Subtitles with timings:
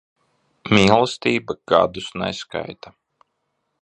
[0.77, 2.95] Mīlestība gadus neskaita.